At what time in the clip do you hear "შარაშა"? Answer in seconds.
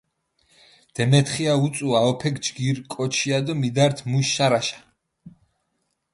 4.35-4.77